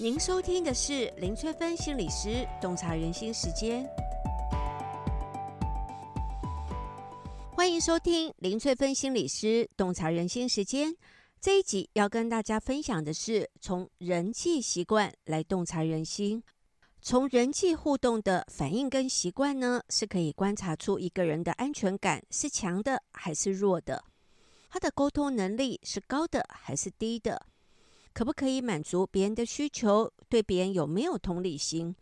[0.00, 3.84] 您收听的是林翠芬心理师洞察人心时间，
[7.50, 10.94] 欢迎收听林翠芬心理师洞察人心时间。
[11.40, 16.44] 这一集要跟大家分享的是，从人际习惯来洞察人心。
[17.02, 24.04] 从人际互动的反应跟习惯呢，是可以观察出一个人的安全感是强的还是弱的，
[24.70, 27.46] 他的沟通能力是高的还是低的。
[28.18, 30.12] 可不可以满足别人的需求？
[30.28, 31.94] 对别人有没有同理心？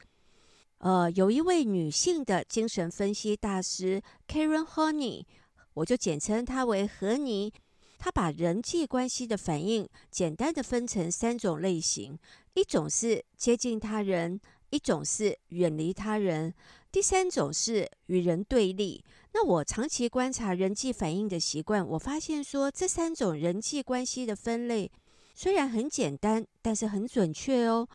[0.79, 5.27] 呃，有一位女性的精神分析大师 Karen Horney，
[5.74, 7.52] 我就简称她为何妮。
[7.98, 12.19] 她把人际关系的反应简单的分成三种类型：
[12.55, 14.41] 一种是接近他人，
[14.71, 16.55] 一种是远离他人，
[16.91, 19.05] 第三种是与人对立。
[19.35, 24.91] 那我长期观察人际反应的习惯，我发现说这三种人际关系的分类。
[25.38, 27.86] 虽然很简单，但是很准确哦。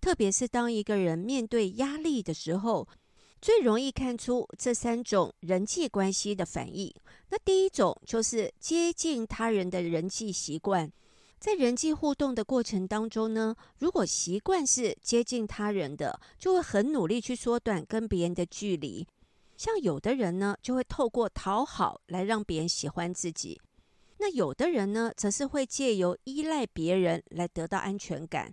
[0.00, 2.88] 特别是当一个人面对压力的时候，
[3.38, 6.90] 最容易看出这三种人际关系的反应。
[7.28, 10.90] 那第一种就是接近他人的人际习惯，
[11.38, 19.06] 在人际互动的过程当中呢，如果习惯是接近他人的，就会很努力去缩短跟别人的距离。
[19.58, 23.60] 像有的人呢，就会透过讨好来让别人喜欢自己。
[24.20, 28.50] 那有的人呢，则是会借由依赖别人来得到安全感；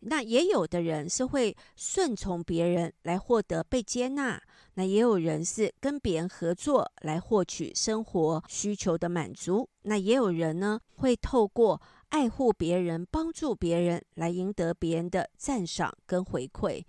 [0.00, 4.40] 那也有的人是会顺从别人来获得被接纳；
[4.74, 16.84] 那也有人是跟别人合作来获取生活需求的满足；那也有人呢，会透过爱护别人、帮助别人来赢得别人的赞赏跟回馈。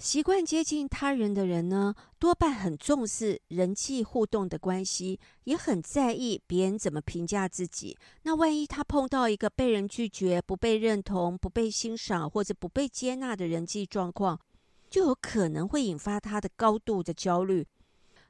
[0.00, 7.94] 习惯接近他人的人呢，多半很重视人际互动的关系，也很在意别人怎么评价自己。
[8.22, 14.40] 那万一他碰到一个被人拒绝、不被认同、不被欣赏或者不被接纳的人际状况，
[14.88, 17.66] 就有可能会引发他的高度的焦虑。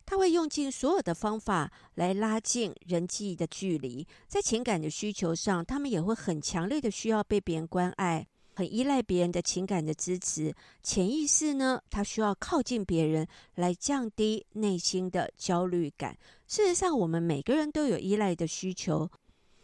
[0.04, 8.26] 他会用尽所有的方法来拉近人际的距离，在情感的需求上，他们也会很强烈的需要被别人关爱。
[8.60, 16.14] 很依赖别人的情感的支持，潜意识呢，他需要靠近别人来降低内心的焦虑感。
[16.46, 19.10] 事实上，我们每个人都有依赖的需求，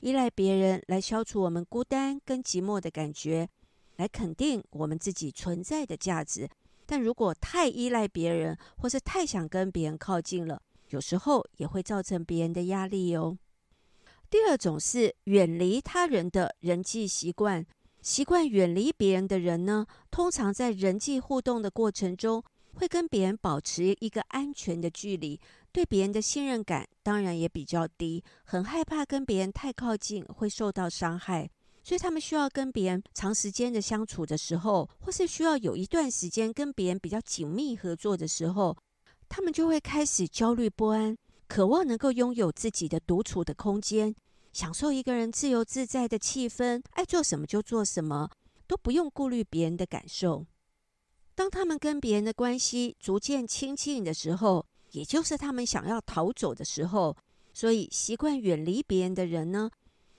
[0.01, 3.47] 依赖别人来消除我们孤单跟寂寞的感觉，
[3.97, 6.49] 来肯定我们自己存在的价值。
[6.87, 10.59] 但如果太依赖别人，或是太想跟别人靠近了，
[10.89, 13.37] 有时候也会造成别人的压力哦。
[14.31, 17.67] 第二种是远离他人的人际习惯。
[18.07, 22.41] 习惯远离别人的人呢，通常在人际互动的过程中，
[22.75, 25.41] 会跟别人保持一个安全的距离，
[25.73, 31.51] 对别人的信任感当然也比较低，很害怕跟别人太靠近会受到伤害，
[31.83, 38.77] 所以他们需要跟别人长时间的相处的时候，或是需要有一段时间跟别人比较紧密合作的时候，
[39.29, 41.19] 他们就会开始焦虑不安，
[41.49, 44.15] 渴望能够拥有自己的独处的空间。
[44.57, 48.31] 享受一个人自由自在的气氛，爱做什么就做什么，
[48.67, 50.47] 都不用顾虑别人的感受。
[51.35, 57.15] 当他们跟别人的关系逐渐亲近的时候，也就是他们想要逃走的时候。
[57.53, 59.71] 所以，习惯远离别人的人呢，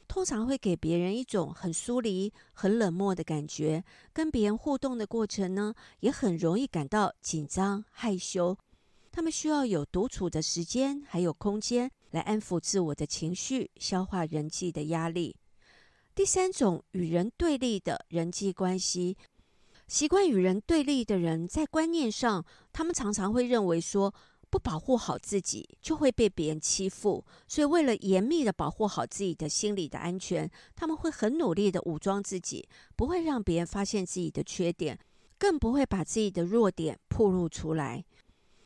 [0.08, 3.84] 通常会给别人一种很疏离、很冷漠的感觉。
[4.14, 8.56] 跟别人互动的过程呢，也很容易感到紧张、害羞。
[9.17, 11.89] 他们需要有独处的时间，还有空间。
[12.11, 15.35] 来安抚自我的情绪，消化人际的压力。
[16.13, 19.17] 第三种与人对立的人际关系，
[19.88, 24.13] 习惯与人对立的人，在观念上，他们常常会认为说，
[24.51, 34.99] 不保护好自己就会被别人欺负，所以为了严密的保护好自己的心理的安全，他们会很努力的武装自己，不会让别人发现自己的缺点，
[35.39, 38.05] 更不会把自己的弱点暴露出来。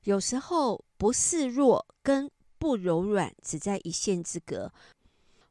[0.03, 4.71] 有时候不示弱跟不柔软只在一线之隔。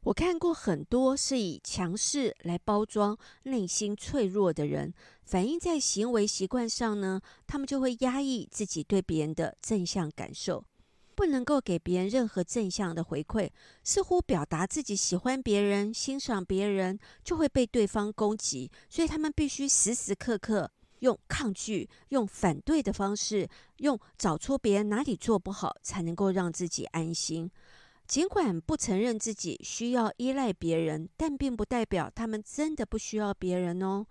[0.03, 10.65] 我看过很多是以强势来包装内心脆弱的人，反映在行为习惯上呢，他们就会压抑自己对别人的正向感受，
[11.13, 13.49] 不能够给别人任何正向的回馈，
[13.83, 20.71] 似乎表达自己喜欢别人、欣赏别人，就会被对方攻击，所以他们必须时时刻刻。
[21.01, 27.51] 用抗拒、用反对的方式，用找出别人哪里做不好，才能够让自己安心。
[28.07, 34.05] 尽管不承认自己需要依赖别人，但并不代表他们真的不需要别人哦。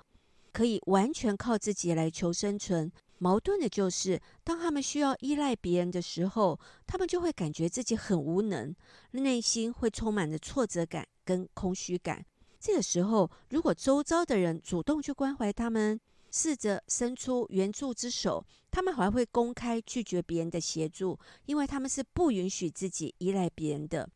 [0.53, 2.91] 可以完全靠自己来求生存。
[3.19, 8.75] 矛盾的就是，当他们需要依赖别人的时候，他们就会感觉自己很无能，
[9.11, 12.25] 内心会充满着挫折感跟空虚感。
[12.59, 16.01] 这个时候，如果周遭的人主动去关怀他们，
[16.31, 24.09] 试着伸出援助之手，他们还会公开拒绝别人的协助，因为他们是不允许自己依赖别人的。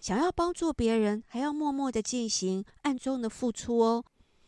[0.00, 4.04] 想要帮助别人，还要默默的进行，暗中的付出哦，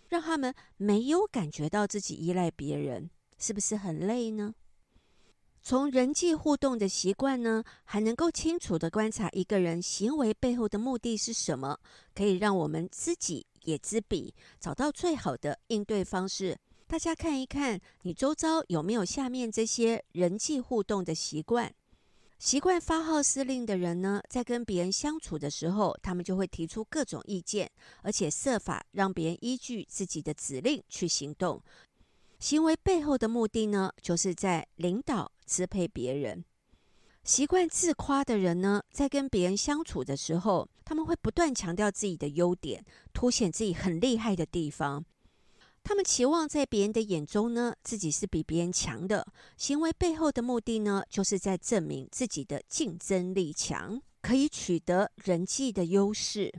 [0.08, 4.54] 让他们没有感觉到自己依赖别人，是不是很累呢？
[5.64, 11.78] 从人际互动的习惯呢，还能够清楚的观察一个人行为背后的目的是什么，
[12.14, 16.58] 可以让我们知己也知彼，找到最好的应对方式。
[16.92, 21.72] 大家看一看，你周遭有没有下面这些人际互动的习惯？
[22.38, 27.70] 习惯发号施令的人呢，在跟别人相处的时候，他们就会提出各种意见，
[28.02, 31.62] 而且设法让别人依据自己的指令去行动。
[32.38, 35.32] 行为背后的目的呢，就是在领导。
[35.46, 36.44] 支配别人，
[37.24, 42.84] 习惯自夸的人呢，在跟别人相处的时候，他们会不断强调自己的优点，
[43.14, 45.02] 凸显自己很厉害的地方。
[45.84, 49.26] 他们期望在别人的眼中呢，自己是比别人强的。
[49.56, 56.52] 行为背后的目的呢，就是在证明自己的竞争力强，可以取得人际的优势。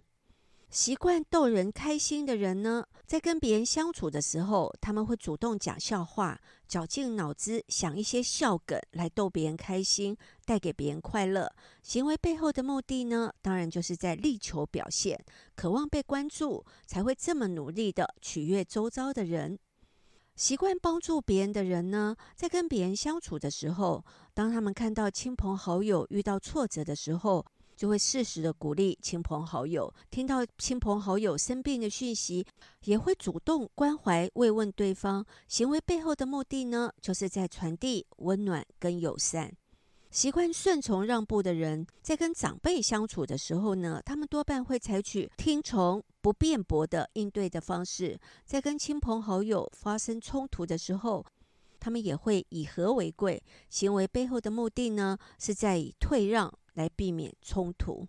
[0.74, 11.48] 习惯逗人开心的人呢，在跟别人相处的时候，他们会主动讲笑话，绞尽脑汁想一些笑梗来逗别人开心，带给别人快乐。
[11.84, 15.24] 行为背后的目的呢，当然就是在力求表现，
[15.56, 19.60] 渴望被关注，才会这么努力的取悦周遭的人。
[20.36, 24.04] 习惯帮助别人的人呢，在跟别人相处的时候，
[24.34, 32.46] 当他们看到亲朋好友遇到挫折的时候，就会适时的鼓励亲朋好友，听到亲朋好友生病的讯息，
[32.86, 35.26] 也会主动关怀慰问对方。
[35.48, 39.52] 行为背后的目的呢，就是在传递温暖跟友善。
[40.12, 48.20] 习惯顺从让步的人，在跟长辈相处的时候呢，他们多半会采取听从不辩驳的应对的方式。
[48.46, 51.26] 在跟亲朋好友发生冲突的时候，
[51.84, 53.44] 他们也会以和为贵。
[53.70, 56.50] 行为背后的目的呢，是在以退让。
[56.76, 58.08] 来避免冲突。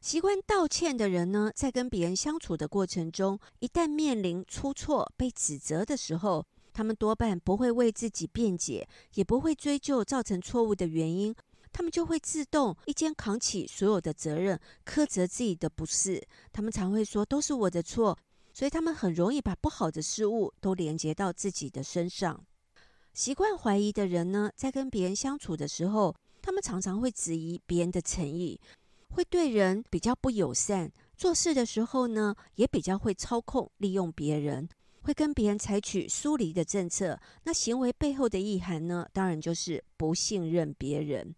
[0.00, 11.34] 习惯道歉的人呢，在跟别人相处的过程中，一旦面临出错、被指责的时候，他们多半不会为自己辩解，也不会追究造成错误的原因，
[11.70, 16.26] 他们就会自动一肩扛起所有的责任，苛责自己的不是。
[16.54, 18.18] 他们常会说都是我的错，
[18.54, 22.42] 所以他们很容易把不好的事物都连接到自己的身上。
[23.12, 28.58] 习惯怀疑的人呢，在跟别人相处的时候，他们常常会质疑别人的诚意，
[29.14, 30.90] 会对人比较不友善。
[31.16, 34.66] 做事的时候呢，也比较会操控、利用别人，
[35.02, 37.20] 会跟别人采取疏离的政策。
[37.44, 41.34] 那行为背后的意涵呢，当然就是不信任别人。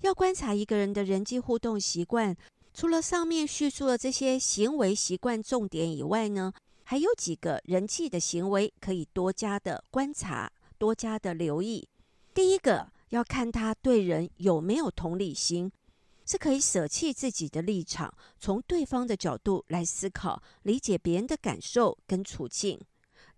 [0.00, 2.34] 要观察一个人的人际互动习惯，
[2.72, 6.52] 除了上面叙述的这些行为习惯重点以外呢，
[6.82, 10.50] 还有几个人际的行为可以多加的观察、
[10.80, 11.86] 多加的留意。
[12.34, 12.88] 第一个。
[13.10, 15.72] 要看他对人有没有同理心，
[16.24, 22.80] 是可以舍弃自己的立场，从对方的角度来思考，理解别人的感受跟处境。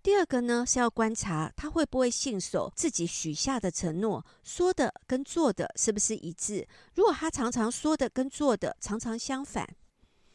[0.03, 6.69] 第二个呢，是要观察他会不会信守自己许下的承诺，说的跟做的是不是一致。
[6.95, 9.67] 如果他常常说的跟做的常常相反，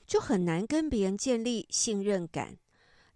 [0.07, 2.57] 就很难跟别人建立信任感。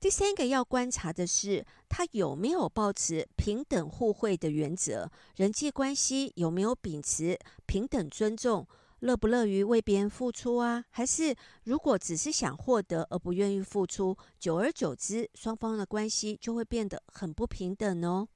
[0.02, 8.68] 第三个要观察的是，他有没有保持平等互惠的原则，人际关系有没有秉持平等尊重，
[9.02, 10.84] 乐不乐于为别人付出啊？
[10.90, 18.28] 还是如果只是想获得而不愿意付出，久而久之，双方的关系就会变得很不平等哦。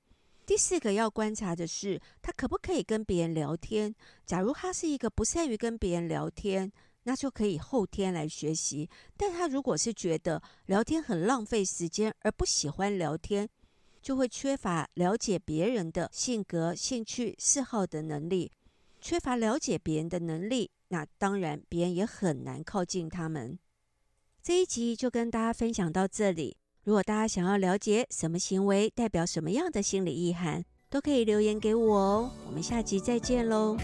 [0.46, 3.96] 第四个要观察的是，他可不可以跟别人聊天？
[4.24, 6.72] 假如他是一个不善于跟别人聊天，
[7.06, 13.48] 那就可以后天来学习，但他如果是觉得聊天很浪费时间，而不喜欢聊天，
[14.02, 18.52] 就会缺乏了解别人的性格、兴趣、嗜好的能力，
[19.00, 23.58] 缺乏了解别人的能力，那当然别人也很难靠近他们。
[24.44, 26.58] 这一集就跟大家分享到这里。
[26.84, 32.32] 如果大家想要了解什么行为代表什么样的心理意涵，都可以留言给我哦。
[32.46, 33.76] 我们下集再见喽。